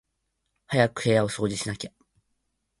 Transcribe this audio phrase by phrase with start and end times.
[0.65, 1.91] 早く部屋を掃除しなきゃ